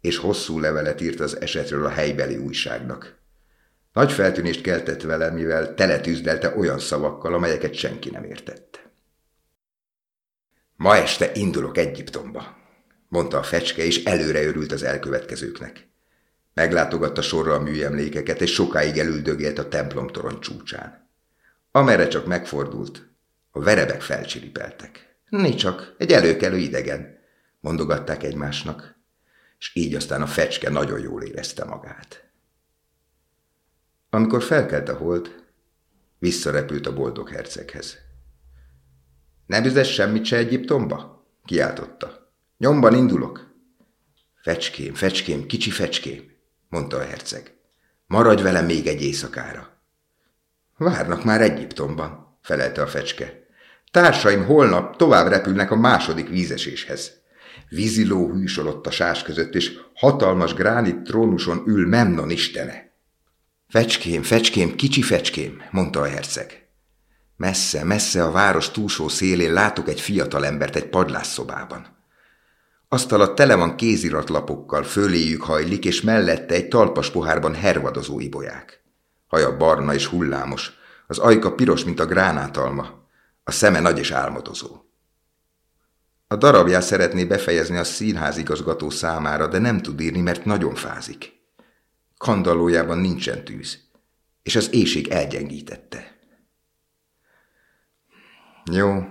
És 0.00 0.16
hosszú 0.16 0.58
levelet 0.58 1.00
írt 1.00 1.20
az 1.20 1.40
esetről 1.40 1.86
a 1.86 1.90
helybeli 1.90 2.36
újságnak. 2.36 3.18
Nagy 3.92 4.12
feltűnést 4.12 4.60
keltett 4.60 5.02
vele, 5.02 5.30
mivel 5.30 5.74
teletűzdelte 5.74 6.56
olyan 6.56 6.78
szavakkal, 6.78 7.34
amelyeket 7.34 7.74
senki 7.74 8.10
nem 8.10 8.24
értett. 8.24 8.89
Ma 10.80 10.96
este 10.96 11.30
indulok 11.34 11.78
Egyiptomba, 11.78 12.56
mondta 13.08 13.38
a 13.38 13.42
fecske, 13.42 13.84
és 13.84 14.04
előre 14.04 14.42
örült 14.44 14.72
az 14.72 14.82
elkövetkezőknek. 14.82 15.88
Meglátogatta 16.54 17.22
sorra 17.22 17.54
a 17.54 17.60
műemlékeket, 17.60 18.40
és 18.40 18.52
sokáig 18.52 18.98
elüldögélt 18.98 19.58
a 19.58 19.68
templomtorony 19.68 20.38
csúcsán. 20.38 21.08
Amerre 21.70 22.08
csak 22.08 22.26
megfordult, 22.26 23.08
a 23.50 23.60
verebek 23.60 24.02
felcsiripeltek. 24.02 25.16
Nincs 25.28 25.60
csak, 25.60 25.94
egy 25.98 26.12
előkelő 26.12 26.56
idegen, 26.56 27.18
mondogatták 27.60 28.22
egymásnak, 28.22 28.96
és 29.58 29.70
így 29.74 29.94
aztán 29.94 30.22
a 30.22 30.26
fecske 30.26 30.70
nagyon 30.70 31.00
jól 31.00 31.22
érezte 31.22 31.64
magát. 31.64 32.30
Amikor 34.10 34.42
felkelt 34.42 34.88
a 34.88 34.96
hold, 34.96 35.44
visszarepült 36.18 36.86
a 36.86 36.94
boldog 36.94 37.28
herceghez. 37.28 38.08
Nem 39.50 39.64
üzesz 39.64 39.88
semmit 39.88 40.24
se 40.24 40.36
Egyiptomba? 40.36 41.24
kiáltotta. 41.44 42.32
Nyomban 42.58 42.94
indulok. 42.94 43.54
Fecském, 44.42 44.94
fecském, 44.94 45.46
kicsi 45.46 45.70
fecském, 45.70 46.22
mondta 46.68 46.96
a 46.96 47.04
herceg. 47.04 47.52
Maradj 48.06 48.42
velem 48.42 48.64
még 48.64 48.86
egy 48.86 49.02
éjszakára. 49.02 49.82
Várnak 50.76 51.24
már 51.24 51.40
Egyiptomban, 51.40 52.38
felelte 52.42 52.82
a 52.82 52.86
fecske. 52.86 53.46
Társaim 53.90 54.44
holnap 54.44 54.96
tovább 54.96 55.28
repülnek 55.28 55.70
a 55.70 55.76
második 55.76 56.28
vízeséshez. 56.28 57.12
Víziló 57.68 58.30
hűsolott 58.32 58.86
a 58.86 58.90
sás 58.90 59.22
között, 59.22 59.54
és 59.54 59.78
hatalmas 59.94 60.54
gránit 60.54 61.02
trónuson 61.02 61.62
ül 61.66 61.88
Memnon 61.88 62.30
istene. 62.30 62.92
Fecském, 63.68 64.22
fecském, 64.22 64.74
kicsi 64.76 65.02
fecském, 65.02 65.62
mondta 65.70 66.00
a 66.00 66.08
herceg. 66.08 66.69
Messze, 67.40 67.84
messze 67.84 68.24
a 68.24 68.30
város 68.30 68.70
túlsó 68.70 69.08
szélén 69.08 69.52
látok 69.52 69.88
egy 69.88 70.00
fiatal 70.00 70.46
embert 70.46 70.76
egy 70.76 70.88
padlásszobában. 70.88 71.86
Asztala 72.88 73.34
tele 73.34 73.54
van 73.54 73.76
kéziratlapokkal, 73.76 74.82
föléjük 74.82 75.42
hajlik, 75.42 75.84
és 75.84 76.00
mellette 76.00 76.54
egy 76.54 76.68
talpas 76.68 77.10
pohárban 77.10 77.54
hervadozó 77.54 78.20
ibolyák. 78.20 78.82
Haja 79.26 79.56
barna 79.56 79.94
és 79.94 80.06
hullámos, 80.06 80.72
az 81.06 81.18
ajka 81.18 81.54
piros, 81.54 81.84
mint 81.84 82.00
a 82.00 82.06
gránátalma, 82.06 83.08
a 83.44 83.50
szeme 83.50 83.80
nagy 83.80 83.98
és 83.98 84.10
álmodozó. 84.10 84.84
A 86.26 86.36
darabját 86.36 86.82
szeretné 86.82 87.24
befejezni 87.24 87.76
a 87.76 87.84
színházigazgató 87.84 88.90
számára, 88.90 89.46
de 89.46 89.58
nem 89.58 89.82
tud 89.82 90.00
írni, 90.00 90.20
mert 90.20 90.44
nagyon 90.44 90.74
fázik. 90.74 91.32
Kandallójában 92.18 92.98
nincsen 92.98 93.44
tűz, 93.44 93.78
és 94.42 94.56
az 94.56 94.74
éjség 94.74 95.08
elgyengítette. 95.08 95.99
Jó, 98.72 99.04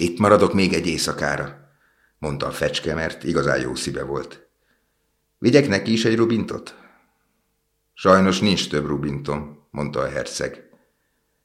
itt 0.00 0.18
maradok 0.18 0.52
még 0.52 0.72
egy 0.72 0.86
éjszakára, 0.86 1.70
mondta 2.18 2.46
a 2.46 2.50
fecske, 2.50 2.94
mert 2.94 3.24
igazán 3.24 3.60
jó 3.60 3.74
szíve 3.74 4.02
volt. 4.02 4.48
Vigyek 5.38 5.68
neki 5.68 5.92
is 5.92 6.04
egy 6.04 6.16
rubintot? 6.16 6.74
Sajnos 7.94 8.40
nincs 8.40 8.68
több 8.68 8.86
rubintom, 8.86 9.66
mondta 9.70 10.00
a 10.00 10.08
herceg. 10.08 10.68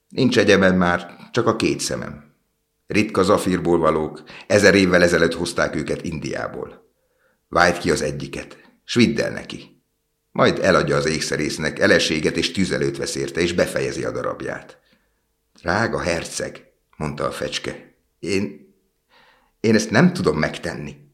Nincs 0.09 0.37
egyebben 0.37 0.75
már, 0.75 1.15
csak 1.31 1.47
a 1.47 1.55
két 1.55 1.79
szemem. 1.79 2.33
Ritka 2.87 3.23
zafírból 3.23 3.77
valók, 3.77 4.23
ezer 4.47 4.75
évvel 4.75 5.03
ezelőtt 5.03 5.33
hozták 5.33 5.75
őket 5.75 6.03
Indiából. 6.03 6.93
Vájt 7.47 7.77
ki 7.77 7.91
az 7.91 8.01
egyiket, 8.01 8.57
s 8.83 8.95
vidd 8.95 9.21
el 9.21 9.31
neki. 9.31 9.83
Majd 10.31 10.59
eladja 10.59 10.95
az 10.95 11.05
ékszerésznek, 11.05 11.79
eleséget 11.79 12.37
és 12.37 12.51
tüzelőt 12.51 12.97
vesz 12.97 13.15
érte, 13.15 13.41
és 13.41 13.53
befejezi 13.53 14.03
a 14.03 14.11
darabját. 14.11 14.79
Drága 15.61 15.99
herceg, 15.99 16.72
mondta 17.03 17.25
a 17.25 17.31
fecske, 17.31 17.95
én, 18.19 18.73
én 19.59 19.75
ezt 19.75 19.89
nem 19.89 20.13
tudom 20.13 20.37
megtenni. 20.37 21.11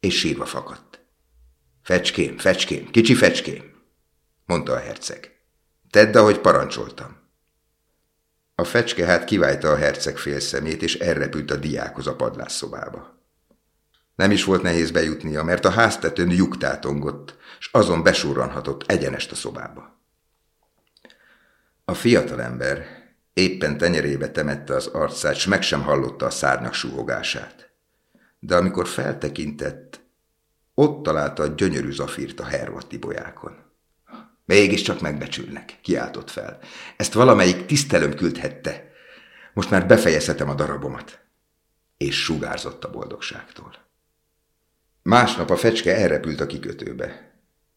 És 0.00 0.18
sírva 0.18 0.44
fakadt. 0.44 1.00
Fecském, 1.82 2.38
fecském, 2.38 2.90
kicsi 2.90 3.14
fecském, 3.14 3.82
mondta 4.44 4.72
a 4.72 4.78
herceg. 4.78 5.40
Tedd, 5.90 6.16
ahogy 6.16 6.38
parancsoltam. 6.38 7.16
A 8.54 8.64
fecske 8.64 9.04
hát 9.04 9.24
kiválta 9.24 9.70
a 9.70 9.76
herceg 9.76 10.18
félszemét, 10.18 10.82
és 10.82 10.94
elrepült 10.94 11.50
a 11.50 11.56
diákhoz 11.56 12.06
a 12.06 12.16
padlásszobába. 12.16 13.24
Nem 14.14 14.30
is 14.30 14.44
volt 14.44 14.62
nehéz 14.62 14.90
bejutnia, 14.90 15.42
mert 15.42 15.64
a 15.64 15.70
háztetőn 15.70 16.30
lyuk 16.30 16.58
tátongott, 16.58 17.36
s 17.58 17.68
azon 17.72 18.02
besurranhatott 18.02 18.90
egyenest 18.90 19.32
a 19.32 19.34
szobába. 19.34 20.00
A 21.84 21.94
fiatalember 21.94 22.95
éppen 23.36 23.78
tenyerébe 23.78 24.30
temette 24.30 24.74
az 24.74 24.86
arcát, 24.86 25.34
s 25.34 25.46
meg 25.46 25.62
sem 25.62 25.82
hallotta 25.82 26.26
a 26.26 26.30
szárnyak 26.30 26.74
suhogását. 26.74 27.70
De 28.38 28.56
amikor 28.56 28.86
feltekintett, 28.88 30.00
ott 30.74 31.02
találta 31.02 31.42
a 31.42 31.46
gyönyörű 31.46 31.90
zafírt 31.90 32.40
a 32.40 32.44
hervatti 32.44 32.98
bolyákon. 32.98 33.56
Mégiscsak 34.44 35.00
megbecsülnek, 35.00 35.78
kiáltott 35.82 36.30
fel. 36.30 36.58
Ezt 36.96 37.12
valamelyik 37.12 37.66
tisztelőm 37.66 38.14
küldhette. 38.14 38.90
Most 39.54 39.70
már 39.70 39.86
befejezhetem 39.86 40.48
a 40.48 40.54
darabomat. 40.54 41.20
És 41.96 42.22
sugárzott 42.22 42.84
a 42.84 42.90
boldogságtól. 42.90 43.74
Másnap 45.02 45.50
a 45.50 45.56
fecske 45.56 45.96
elrepült 45.96 46.40
a 46.40 46.46
kikötőbe. 46.46 47.32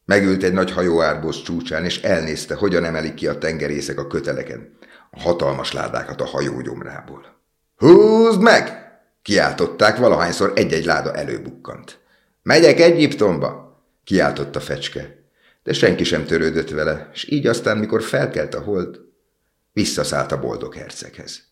Megült 0.06 0.44
egy 0.44 0.54
nagy 0.54 0.72
hajóárbóz 0.72 1.42
csúcsán, 1.42 1.86
és 1.86 2.02
elnézte, 2.02 2.56
hogyan 2.56 2.84
emelik 2.84 3.14
ki 3.14 3.28
a 3.28 3.38
tengerészek 3.38 3.98
a 3.98 4.08
köteleken, 4.08 4.78
hatalmas 5.12 5.72
ládákat 5.72 6.22
a 6.22 6.26
hajó 6.26 6.62
gyomrából. 6.62 7.38
Húzd 7.76 8.42
meg! 8.42 8.88
Kiáltották, 9.22 9.98
valahányszor 9.98 10.52
egy-egy 10.56 10.86
láda 10.86 11.14
előbukkant. 11.14 12.00
Megyek 12.44 12.80
Egyiptomba! 12.80 13.84
Kiáltott 14.04 14.56
a 14.56 14.60
fecske. 14.60 15.18
De 15.64 15.74
senki 15.74 16.04
sem 16.04 16.26
törődött 16.26 16.70
vele, 16.70 17.10
és 17.14 17.32
így 17.32 17.48
aztán, 17.48 17.78
mikor 17.78 18.04
felkelt 18.04 18.54
a 18.54 18.62
hold, 18.62 19.00
visszaszállt 19.74 20.32
a 20.32 20.40
boldog 20.40 20.76
herceghez. 20.76 21.44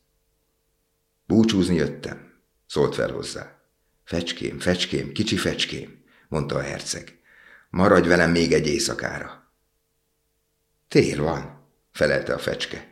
Búcsúzni 1.25 1.75
jöttem, 1.75 2.41
szólt 2.67 2.95
fel 2.95 3.11
hozzá. 3.11 3.59
Fecském, 4.03 4.59
fecském, 4.59 5.11
kicsi 5.11 5.37
fecském, 5.37 6.03
mondta 6.27 6.55
a 6.55 6.61
herceg. 6.61 7.19
Maradj 7.69 8.07
velem 8.07 8.31
még 8.31 8.53
egy 8.53 8.67
éjszakára. 8.67 9.51
Tél 10.87 11.23
van, 11.23 11.67
felelte 11.91 12.33
a 12.33 12.37
fecske. 12.37 12.86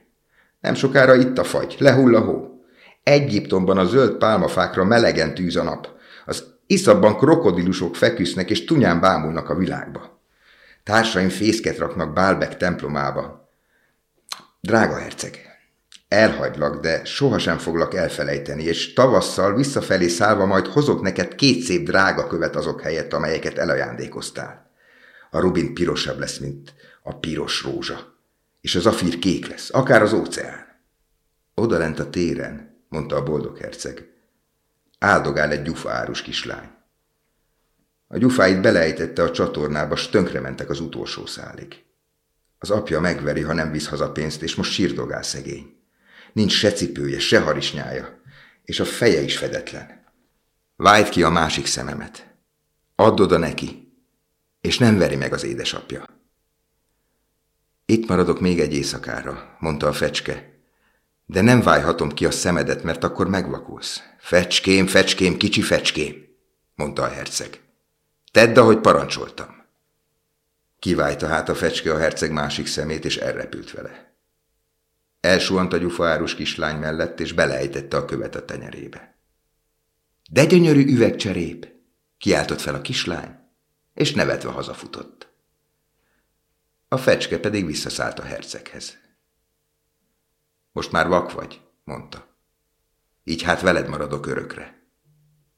Nem 0.65 0.73
sokára 0.73 1.15
itt 1.15 1.37
a 1.37 1.43
fagy, 1.43 1.75
lehull 1.79 2.15
a 2.15 2.19
hó. 2.19 2.65
Egyiptomban 3.03 3.77
a 3.77 3.85
zöld 3.85 4.17
pálmafákra 4.17 4.83
melegen 4.83 5.33
tűz 5.33 5.55
a 5.55 5.63
nap. 5.63 5.89
Az 6.25 6.43
iszabban 6.67 7.17
krokodilusok 7.17 7.95
feküsznek 7.95 8.49
és 8.49 8.65
tunyán 8.65 8.99
bámulnak 8.99 9.49
a 9.49 9.55
világba. 9.55 10.21
Társaim 10.83 11.29
fészket 11.29 11.77
raknak 11.77 12.13
Bálbek 12.13 12.57
templomába. 12.57 13.49
Drága 14.61 14.97
herceg, 14.97 15.39
Elhagylak, 16.07 16.81
de 16.81 17.05
sohasem 17.05 17.57
foglak 17.57 17.93
elfelejteni, 17.93 18.63
és 18.63 18.93
tavasszal 18.93 19.55
visszafelé 19.55 20.07
szállva 20.07 20.45
majd 20.45 20.67
hozok 20.67 21.01
neked 21.01 21.35
két 21.35 21.61
szép 21.61 21.85
drága 21.85 22.27
követ 22.27 22.55
azok 22.55 22.81
helyett, 22.81 23.13
amelyeket 23.13 23.57
elajándékoztál. 23.57 24.71
A 25.31 25.39
rubin 25.39 25.73
pirosabb 25.73 26.19
lesz, 26.19 26.37
mint 26.37 26.73
a 27.03 27.15
piros 27.15 27.63
rózsa, 27.63 28.14
és 28.65 28.75
az 28.75 28.85
afír 28.85 29.19
kék 29.19 29.47
lesz, 29.47 29.73
akár 29.73 30.01
az 30.01 30.13
óceán. 30.13 30.65
Oda 31.53 31.77
lent 31.77 31.99
a 31.99 32.09
téren, 32.09 32.85
mondta 32.89 33.15
a 33.15 33.23
boldog 33.23 33.57
herceg. 33.57 34.09
Áldogál 34.99 35.51
egy 35.51 35.61
gyufaárus 35.61 36.21
kislány. 36.21 36.69
A 38.07 38.17
gyufáit 38.17 38.61
belejtette 38.61 39.23
a 39.23 39.31
csatornába, 39.31 39.95
s 39.95 40.09
tönkrementek 40.09 40.69
az 40.69 40.79
utolsó 40.79 41.25
szálig. 41.25 41.83
Az 42.57 42.69
apja 42.69 42.99
megveri, 42.99 43.41
ha 43.41 43.53
nem 43.53 43.71
visz 43.71 43.87
haza 43.87 44.11
pénzt, 44.11 44.41
és 44.41 44.55
most 44.55 44.71
sírdogál 44.71 45.23
szegény. 45.23 45.79
Nincs 46.33 46.53
se 46.53 46.71
cipője, 46.71 47.19
se 47.19 47.39
harisnyája, 47.39 48.21
és 48.63 48.79
a 48.79 48.85
feje 48.85 49.21
is 49.21 49.37
fedetlen. 49.37 50.03
Vájt 50.75 51.09
ki 51.09 51.23
a 51.23 51.29
másik 51.29 51.65
szememet. 51.65 52.35
Add 52.95 53.21
oda 53.21 53.37
neki, 53.37 53.97
és 54.61 54.77
nem 54.77 54.97
veri 54.97 55.15
meg 55.15 55.33
az 55.33 55.43
édesapja. 55.43 56.14
Itt 57.85 58.07
maradok 58.07 58.39
még 58.39 58.59
egy 58.59 58.73
éjszakára, 58.73 59.55
mondta 59.59 59.87
a 59.87 59.93
fecske, 59.93 60.53
De 61.25 61.41
nem 61.41 61.61
vájhatom 61.61 62.11
ki 62.11 62.25
a 62.25 62.31
szemedet, 62.31 62.83
mert 62.83 63.03
akkor 63.03 63.27
megvakulsz. 63.27 64.01
Fecském, 64.17 64.87
fecském, 64.87 65.37
kicsi 65.37 65.61
fecském, 65.61 66.15
mondta 66.75 67.03
a 67.03 67.07
herceg. 67.07 67.61
Tedd, 68.31 68.59
ahogy 68.59 68.79
parancsoltam. 68.79 69.65
Kivájta 70.79 71.27
hát 71.27 71.49
a 71.49 71.55
fecske 71.55 71.93
a 71.93 71.97
herceg 71.97 72.31
másik 72.31 72.67
szemét, 72.67 73.05
és 73.05 73.17
elrepült 73.17 73.71
vele. 73.71 74.17
Elsuhant 75.19 75.73
a 75.73 75.77
gyufaárus 75.77 76.35
kislány 76.35 76.77
mellett, 76.77 77.19
és 77.19 77.33
beleejtette 77.33 77.97
a 77.97 78.05
követ 78.05 78.35
a 78.35 78.45
tenyerébe. 78.45 79.17
De 80.29 80.45
gyönyörű 80.45 80.85
üvegcserép! 80.85 81.67
Kiáltott 82.17 82.61
fel 82.61 82.75
a 82.75 82.81
kislány, 82.81 83.35
és 83.93 84.13
nevetve 84.13 84.49
hazafutott. 84.49 85.34
A 86.95 86.97
fecske 86.97 87.39
pedig 87.39 87.65
visszaszállt 87.65 88.19
a 88.19 88.23
herceghez. 88.23 88.97
Most 90.71 90.91
már 90.91 91.07
vak 91.07 91.31
vagy, 91.31 91.61
mondta. 91.83 92.37
Így 93.23 93.41
hát 93.41 93.61
veled 93.61 93.87
maradok 93.87 94.25
örökre. 94.25 94.87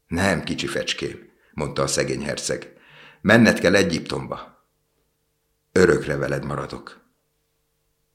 Nem, 0.07 0.43
kicsi 0.43 0.67
fecském, 0.67 1.29
mondta 1.51 1.81
a 1.81 1.87
szegény 1.87 2.23
herceg. 2.23 2.73
Menned 3.21 3.59
kell 3.59 3.75
Egyiptomba. 3.75 4.67
Örökre 5.71 6.15
veled 6.15 6.45
maradok, 6.45 7.01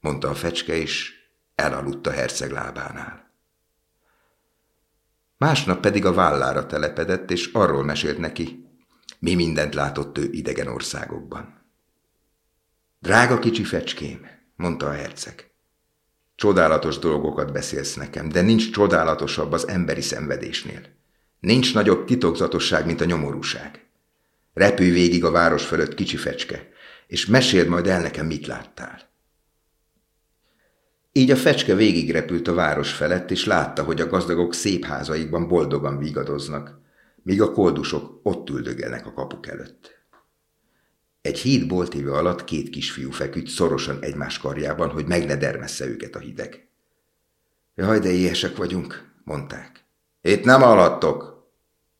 mondta 0.00 0.28
a 0.28 0.34
fecske, 0.34 0.74
és 0.74 1.12
elaludt 1.54 2.06
a 2.06 2.10
herceg 2.10 2.50
lábánál. 2.50 3.30
Másnap 5.36 5.80
pedig 5.80 6.04
a 6.04 6.12
vállára 6.12 6.66
telepedett, 6.66 7.30
és 7.30 7.52
arról 7.52 7.84
mesélt 7.84 8.18
neki, 8.18 8.68
mi 9.18 9.34
mindent 9.34 9.74
látott 9.74 10.18
ő 10.18 10.28
idegen 10.32 10.66
országokban. 10.66 11.61
Drága 13.02 13.38
kicsi 13.38 13.64
fecském, 13.64 14.26
mondta 14.56 14.86
a 14.86 14.92
herceg. 14.92 15.50
Csodálatos 16.34 16.98
dolgokat 16.98 17.52
beszélsz 17.52 17.94
nekem, 17.94 18.28
de 18.28 18.40
nincs 18.40 18.70
csodálatosabb 18.70 19.52
az 19.52 19.68
emberi 19.68 20.00
szenvedésnél. 20.00 20.80
Nincs 21.40 21.74
nagyobb 21.74 22.04
titokzatosság, 22.04 22.86
mint 22.86 23.00
a 23.00 23.04
nyomorúság. 23.04 23.86
Repülj 24.54 24.90
végig 24.90 25.24
a 25.24 25.30
város 25.30 25.64
fölött, 25.64 25.94
kicsi 25.94 26.16
fecske, 26.16 26.68
és 27.06 27.26
meséld 27.26 27.68
majd 27.68 27.86
el 27.86 28.00
nekem, 28.00 28.26
mit 28.26 28.46
láttál. 28.46 29.10
Így 31.12 31.30
a 31.30 31.36
fecske 31.36 31.74
végigrepült 31.74 32.48
a 32.48 32.54
város 32.54 32.92
felett, 32.92 33.30
és 33.30 33.44
látta, 33.44 33.82
hogy 33.82 34.00
a 34.00 34.08
gazdagok 34.08 34.54
szép 34.54 34.84
házaikban 34.84 35.48
boldogan 35.48 35.98
vigadoznak, 35.98 36.80
míg 37.22 37.42
a 37.42 37.52
koldusok 37.52 38.20
ott 38.22 38.48
üldögelnek 38.50 39.06
a 39.06 39.12
kapuk 39.12 39.46
előtt. 39.46 40.01
Egy 41.22 41.38
híd 41.38 41.66
boltíve 41.66 42.12
alatt 42.12 42.44
két 42.44 42.70
kisfiú 42.70 43.10
feküdt 43.10 43.46
szorosan 43.46 44.02
egymás 44.02 44.38
karjában, 44.38 44.90
hogy 44.90 45.06
meg 45.06 45.26
ne 45.26 45.36
dermessze 45.36 45.86
őket 45.86 46.14
a 46.14 46.18
hideg. 46.18 46.68
Jaj, 47.74 47.98
de 47.98 48.08
éhesek 48.08 48.56
vagyunk, 48.56 49.12
mondták. 49.24 49.84
Itt 50.20 50.44
nem 50.44 50.62
alattok, 50.62 51.46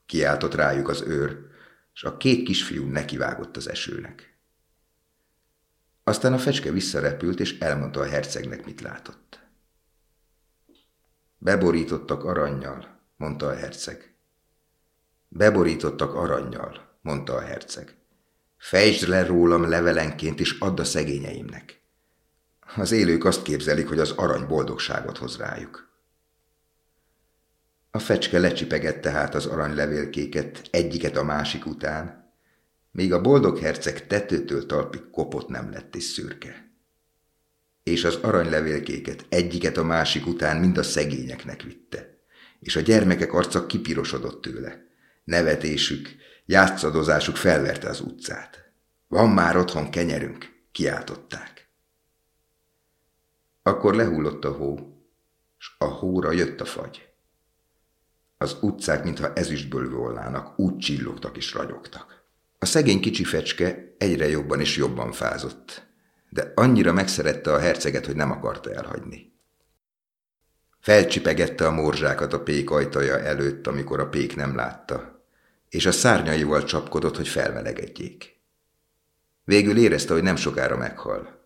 kiáltott 0.07 0.55
rájuk 0.55 0.89
az 0.89 1.01
őr, 1.01 1.39
és 1.95 2.05
a 2.05 2.17
két 2.17 2.45
kisfiú 2.45 2.87
nekivágott 2.87 3.57
az 3.57 3.69
esőnek. 3.69 4.37
Aztán 6.05 6.33
a 6.33 6.39
fecske 6.39 6.71
visszarepült, 6.71 7.41
és 7.41 7.59
elmondta 7.59 8.01
a 8.01 8.09
hercegnek, 8.09 8.65
mit 8.65 8.81
látott. 8.81 9.41
Beborítottak 11.39 12.25
aranyjal, 12.25 13.01
mondta 13.17 13.47
a 13.47 13.55
herceg. 13.55 14.15
Beborítottak 15.29 16.15
aranyjal, 16.15 16.99
mondta 17.01 17.35
a 17.35 17.41
herceg. 17.41 18.02
Fejtsd 18.63 19.09
le 19.09 19.27
rólam 19.27 19.69
levelenként, 19.69 20.41
és 20.41 20.57
add 20.59 20.81
a 20.81 20.85
szegényeimnek. 20.85 21.81
Az 22.77 22.93
élők 22.93 23.25
azt 23.25 23.43
képzelik, 23.43 23.89
hogy 23.89 23.99
az 23.99 24.11
arany 24.11 24.47
boldogságot 24.47 25.19
hoz 25.19 25.37
rájuk. 25.37 25.91
A 27.91 27.99
fecske 27.99 28.39
lecsipegette 28.39 29.11
hát 29.11 29.35
az 29.35 29.47
aranylevélkéket 29.47 30.63
egyiket 30.71 31.17
a 31.17 31.23
másik 31.23 31.67
után, 31.67 32.33
még 32.91 33.13
a 33.13 33.21
boldog 33.21 33.59
herceg 33.59 34.07
tetőtől 34.07 34.67
talpig 34.67 35.11
kopott 35.11 35.49
nem 35.49 35.71
lett 35.71 35.95
és 35.95 36.05
szürke. 36.05 36.71
És 37.83 38.05
az 38.05 38.15
aranylevélkéket 38.15 39.27
egyiket 39.29 39.77
a 39.77 39.85
másik 39.85 40.27
után 40.27 40.57
mind 40.57 40.79
a 40.79 40.83
szegényeknek 40.83 41.63
vitte, 41.63 42.19
és 42.61 42.77
a 42.77 42.81
gyermekek 42.81 43.33
arca 43.33 43.67
kipirosodott 43.67 44.43
tőle. 44.43 44.87
Nevetésük, 45.25 46.21
játszadozásuk 46.53 47.37
felverte 47.37 47.89
az 47.89 48.01
utcát. 48.01 48.73
Van 49.09 49.31
már 49.31 49.57
otthon 49.57 49.91
kenyerünk, 49.91 50.53
kiáltották. 50.73 51.69
Akkor 53.63 53.95
lehullott 53.95 54.45
a 54.45 54.53
hó, 54.53 54.97
s 55.59 55.71
a 55.79 55.85
hóra 55.85 56.33
jött 56.33 56.61
a 56.61 56.65
fagy. 56.65 57.09
Az 58.39 58.57
utcák, 58.61 59.05
mintha 59.05 59.33
ezüstből 59.33 59.91
volnának, 59.91 60.59
úgy 60.59 60.79
csillogtak 60.79 61.37
és 61.37 61.53
ragyogtak. 61.53 62.23
A 62.59 62.67
szegény 62.67 63.01
kicsi 63.01 63.25
fecske 63.25 63.95
egyre 63.99 64.29
jobban 64.29 64.61
és 64.61 64.77
jobban 64.77 65.13
fázott, 65.13 65.87
de 66.29 66.53
annyira 66.55 66.93
megszerette 66.93 67.53
a 67.53 67.59
herceget, 67.59 68.07
hogy 68.07 68.17
nem 68.17 68.31
akarta 68.31 68.73
elhagyni. 68.73 69.33
Felcsipegette 70.81 71.67
a 71.67 71.71
morzsákat 71.71 72.33
a 72.33 72.43
pék 72.43 72.71
ajtaja 72.71 73.19
előtt, 73.19 73.67
amikor 73.67 74.01
a 74.01 74.09
pék 74.09 74.37
nem 74.37 74.55
látta, 74.55 75.22
és 75.73 75.87
a 75.87 75.93
szárnyaival 75.93 76.65
csapkodott, 76.65 77.17
hogy 77.17 77.29
felmelegedjék. 77.29 78.41
Végül 79.45 79.79
érezte, 79.79 80.13
hogy 80.13 80.23
nem 80.23 80.37
sokára 80.37 80.77
meghal. 80.77 81.41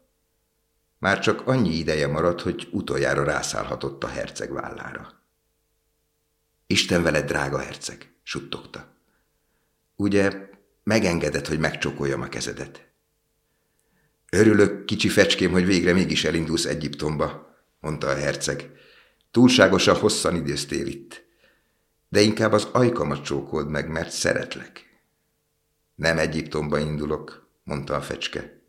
Már 0.98 1.18
csak 1.18 1.46
annyi 1.46 1.74
ideje 1.74 2.06
maradt, 2.06 2.40
hogy 2.40 2.68
utoljára 2.70 3.24
rászállhatott 3.24 4.04
a 4.04 4.08
herceg 4.08 4.52
vállára. 4.52 5.22
Isten 6.66 7.02
veled, 7.02 7.26
drága 7.26 7.58
herceg, 7.58 8.14
suttogta. 8.22 8.94
Ugye 9.96 10.48
Megengedett, 10.86 11.46
hogy 11.46 11.58
megcsokoljam 11.58 12.20
a 12.20 12.28
kezedet. 12.28 12.88
Örülök, 14.30 14.84
kicsi 14.84 15.08
fecském, 15.08 15.50
hogy 15.50 15.66
végre 15.66 15.92
mégis 15.92 16.24
elindulsz 16.24 16.64
Egyiptomba, 16.64 17.56
mondta 17.80 18.06
a 18.06 18.14
herceg. 18.14 18.70
Túlságosan 19.30 19.96
hosszan 19.96 20.34
időztél 20.34 20.86
itt. 20.86 21.25
De 22.08 22.20
inkább 22.20 22.52
az 22.52 22.64
ajkamat 22.64 23.24
csókold 23.24 23.68
meg, 23.68 23.88
mert 23.88 24.10
szeretlek. 24.10 25.00
Nem 25.94 26.18
Egyiptomba 26.18 26.78
indulok, 26.78 27.48
mondta 27.64 27.94
a 27.94 28.00
fecske. 28.00 28.62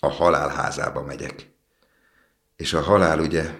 A 0.00 0.08
halál 0.08 0.48
házába 0.48 1.02
megyek. 1.02 1.52
És 2.56 2.72
a 2.72 2.80
halál 2.80 3.20
ugye... 3.20 3.58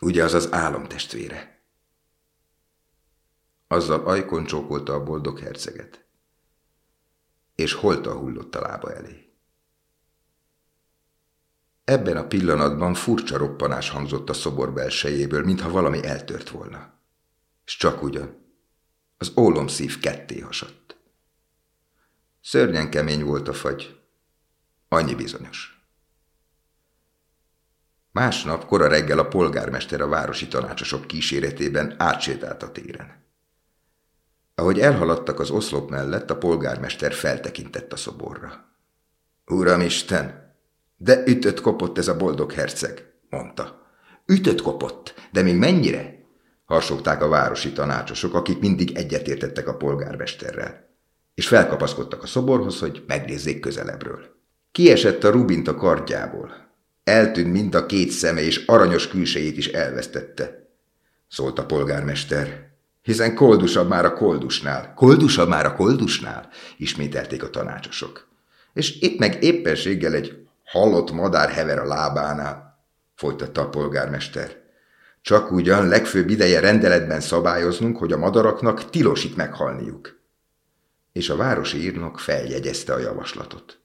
Ugye 0.00 0.24
az 0.24 0.34
az 0.34 0.52
álom 0.52 0.84
testvére. 0.84 1.62
Azzal 3.66 4.06
ajkon 4.06 4.44
csókolta 4.44 4.94
a 4.94 5.02
boldog 5.02 5.38
herceget. 5.38 6.04
És 7.54 7.72
holta 7.72 8.12
hullott 8.16 8.54
a 8.54 8.60
lába 8.60 8.94
elé. 8.94 9.21
Ebben 11.84 12.16
a 12.16 12.26
pillanatban 12.26 12.94
furcsa 12.94 13.36
roppanás 13.36 13.90
hangzott 13.90 14.28
a 14.28 14.32
szobor 14.32 14.72
belsejéből, 14.72 15.44
mintha 15.44 15.70
valami 15.70 16.04
eltört 16.06 16.50
volna. 16.50 16.92
És 17.64 17.76
csak 17.76 18.02
ugyan. 18.02 18.40
Az 19.18 19.32
ólom 19.36 19.66
szív 19.66 20.00
ketté 20.00 20.40
hasadt. 20.40 20.96
Szörnyen 22.40 22.90
kemény 22.90 23.24
volt 23.24 23.48
a 23.48 23.52
fagy. 23.52 24.00
Annyi 24.88 25.14
bizonyos. 25.14 25.86
Másnap 28.12 28.66
kora 28.66 28.88
reggel 28.88 29.18
a 29.18 29.28
polgármester 29.28 30.00
a 30.00 30.08
városi 30.08 30.48
tanácsosok 30.48 31.06
kíséretében 31.06 31.94
átsétált 31.98 32.62
a 32.62 32.72
téren. 32.72 33.24
Ahogy 34.54 34.80
elhaladtak 34.80 35.40
az 35.40 35.50
oszlop 35.50 35.90
mellett, 35.90 36.30
a 36.30 36.38
polgármester 36.38 37.12
feltekintett 37.12 37.92
a 37.92 37.96
szoborra. 37.96 38.64
Uramisten, 39.46 40.41
de 41.02 41.22
ütött 41.26 41.60
kopott 41.60 41.98
ez 41.98 42.08
a 42.08 42.16
boldog 42.16 42.52
herceg, 42.52 43.12
mondta. 43.30 43.90
Ütött 44.26 44.62
kopott, 44.62 45.14
de 45.32 45.42
még 45.42 45.56
mennyire? 45.56 46.20
Harsogták 46.64 47.22
a 47.22 47.28
városi 47.28 47.72
tanácsosok, 47.72 48.34
akik 48.34 48.58
mindig 48.58 48.96
egyetértettek 48.96 49.68
a 49.68 49.76
polgármesterrel, 49.76 50.88
és 51.34 51.48
felkapaszkodtak 51.48 52.22
a 52.22 52.26
szoborhoz, 52.26 52.78
hogy 52.78 53.02
megnézzék 53.06 53.60
közelebbről. 53.60 54.20
Kiesett 54.72 55.24
a 55.24 55.30
rubint 55.30 55.68
a 55.68 55.74
kardjából. 55.74 56.70
Eltűnt 57.04 57.52
mind 57.52 57.74
a 57.74 57.86
két 57.86 58.10
szeme, 58.10 58.40
és 58.40 58.64
aranyos 58.66 59.08
külsejét 59.08 59.56
is 59.56 59.66
elvesztette, 59.66 60.68
szólt 61.28 61.58
a 61.58 61.66
polgármester 61.66 62.70
hiszen 63.02 63.34
koldusabb 63.34 63.88
már 63.88 64.04
a 64.04 64.12
koldusnál. 64.12 64.92
Koldusabb 64.94 65.48
már 65.48 65.66
a 65.66 65.74
koldusnál, 65.74 66.48
ismételték 66.76 67.42
a 67.42 67.50
tanácsosok. 67.50 68.28
És 68.72 69.00
itt 69.00 69.18
meg 69.18 69.42
éppenséggel 69.44 70.14
egy 70.14 70.41
halott 70.72 71.12
madár 71.12 71.50
hever 71.50 71.78
a 71.78 71.86
lábánál, 71.86 72.84
folytatta 73.14 73.60
a 73.60 73.68
polgármester. 73.68 74.60
Csak 75.20 75.50
ugyan 75.50 75.88
legfőbb 75.88 76.28
ideje 76.28 76.60
rendeletben 76.60 77.20
szabályoznunk, 77.20 77.96
hogy 77.98 78.12
a 78.12 78.18
madaraknak 78.18 78.90
tilos 78.90 79.24
itt 79.24 79.36
meghalniuk. 79.36 80.20
És 81.12 81.28
a 81.28 81.36
városi 81.36 81.82
írnok 81.82 82.18
feljegyezte 82.18 82.92
a 82.92 82.98
javaslatot. 82.98 83.80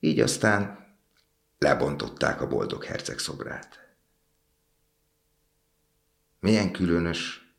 Így 0.00 0.20
aztán 0.20 0.84
Lebontották 1.64 2.40
a 2.40 2.46
boldog 2.46 2.84
herceg 2.84 3.18
szobrát. 3.18 3.96
Milyen 6.40 6.72
különös, 6.72 7.52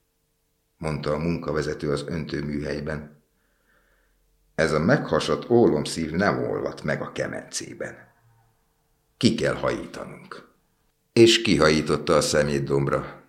mondta 0.78 1.14
a 1.14 1.18
munkavezető 1.18 1.92
az 1.92 2.04
öntőműhelyben. 2.08 3.24
Ez 4.56 4.72
a 4.72 4.80
meghasadt 4.80 5.50
ólomszív 5.50 6.12
nem 6.12 6.44
olvat 6.44 6.84
meg 6.84 7.02
a 7.02 7.12
kemencében. 7.12 8.14
Ki 9.18 9.36
kell 9.36 9.56
hajítanunk. 9.56 10.54
És 11.14 11.42
kihajította 11.42 12.16
a 12.16 12.22
szemét 12.22 12.64
dombra, 12.64 13.24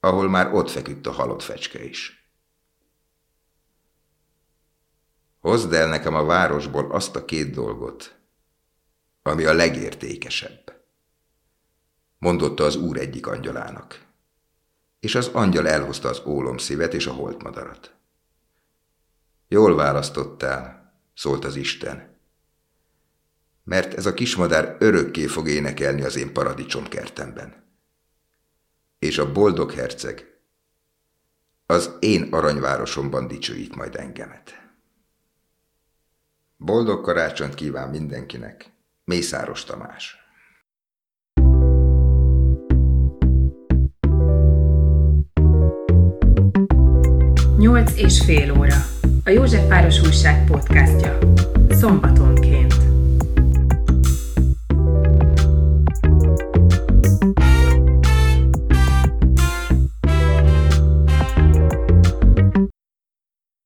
ahol 0.00 0.28
már 0.28 0.54
ott 0.54 0.70
feküdt 0.70 1.06
a 1.06 1.12
halott 1.12 1.42
fecske 1.42 1.84
is. 1.84 2.30
Hozd 5.40 5.72
el 5.72 5.88
nekem 5.88 6.14
a 6.14 6.24
városból 6.24 6.90
azt 6.92 7.16
a 7.16 7.24
két 7.24 7.50
dolgot, 7.50 8.18
ami 9.22 9.44
a 9.44 9.52
legértékesebb, 9.52 10.84
mondotta 12.18 12.64
az 12.64 12.76
úr 12.76 12.98
egyik 12.98 13.26
angyalának. 13.26 14.06
És 15.00 15.14
az 15.14 15.26
angyal 15.26 15.68
elhozta 15.68 16.08
az 16.08 16.22
ólomszívet 16.26 16.94
és 16.94 17.06
a 17.06 17.12
holtmadarat. 17.12 17.97
Jól 19.48 19.74
választottál, 19.74 20.92
szólt 21.14 21.44
az 21.44 21.56
Isten, 21.56 22.16
mert 23.64 23.94
ez 23.94 24.06
a 24.06 24.14
kismadár 24.14 24.76
örökké 24.78 25.26
fog 25.26 25.48
énekelni 25.48 26.02
az 26.02 26.16
én 26.16 26.32
paradicsomkertemben. 26.32 27.66
És 28.98 29.18
a 29.18 29.32
boldog 29.32 29.72
herceg 29.72 30.40
az 31.66 31.96
én 32.00 32.32
aranyvárosomban 32.32 33.26
dicsőít 33.28 33.76
majd 33.76 33.96
engemet. 33.96 34.68
Boldog 36.56 37.04
karácsonyt 37.04 37.54
kíván 37.54 37.90
mindenkinek! 37.90 38.72
Mészáros 39.04 39.64
Tamás 39.64 40.27
Nyolc 47.58 47.92
és 47.96 48.20
fél 48.24 48.58
óra. 48.58 48.76
A 49.24 49.30
Józsefváros 49.30 50.00
újság 50.00 50.44
podcastja. 50.44 51.18
Szombatonként. 51.70 52.87